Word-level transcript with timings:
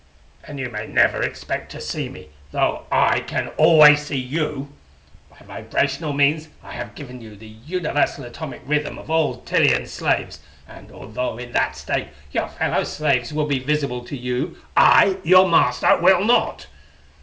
And 0.43 0.57
you 0.59 0.67
may 0.67 0.87
never 0.87 1.21
expect 1.21 1.71
to 1.73 1.79
see 1.79 2.09
me, 2.09 2.29
though 2.51 2.87
I 2.91 3.19
can 3.19 3.49
always 3.49 4.03
see 4.07 4.17
you. 4.17 4.73
By 5.29 5.45
vibrational 5.45 6.11
means 6.11 6.49
I 6.63 6.71
have 6.71 6.95
given 6.95 7.21
you 7.21 7.35
the 7.35 7.45
universal 7.47 8.23
atomic 8.23 8.63
rhythm 8.65 8.97
of 8.97 9.11
all 9.11 9.41
Tillian 9.41 9.85
slaves; 9.85 10.39
and, 10.67 10.91
although 10.91 11.37
in 11.37 11.51
that 11.51 11.75
state 11.77 12.07
your 12.31 12.47
fellow 12.49 12.83
slaves 12.83 13.31
will 13.31 13.45
be 13.45 13.59
visible 13.59 14.03
to 14.05 14.17
you, 14.17 14.57
I, 14.75 15.17
your 15.23 15.47
master, 15.47 15.95
will 16.01 16.25
not! 16.25 16.65